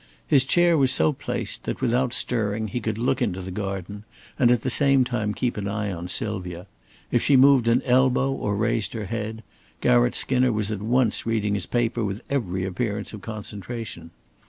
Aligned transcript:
His 0.25 0.45
chair 0.45 0.79
was 0.79 0.91
so 0.91 1.13
placed 1.13 1.65
that, 1.65 1.79
without 1.79 2.11
stirring, 2.11 2.69
he 2.69 2.79
could 2.79 2.97
look 2.97 3.21
into 3.21 3.39
the 3.39 3.51
garden 3.51 4.03
and 4.39 4.49
at 4.49 4.63
the 4.63 4.71
same 4.71 5.03
time 5.03 5.31
keep 5.31 5.57
an 5.57 5.67
eye 5.67 5.91
on 5.93 6.07
Sylvia; 6.07 6.65
if 7.11 7.21
she 7.21 7.37
moved 7.37 7.67
an 7.67 7.83
elbow 7.85 8.31
or 8.31 8.55
raised 8.55 8.93
her 8.93 9.05
head, 9.05 9.43
Garratt 9.79 10.15
Skinner 10.15 10.51
was 10.51 10.71
at 10.71 10.81
once 10.81 11.27
reading 11.27 11.53
his 11.53 11.67
paper 11.67 12.03
with 12.03 12.23
every 12.31 12.63
appearance 12.63 13.13
of 13.13 13.21
concentration. 13.21 14.09